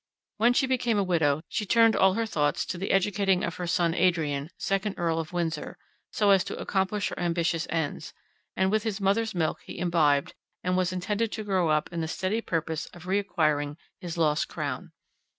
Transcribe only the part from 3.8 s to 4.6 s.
Adrian,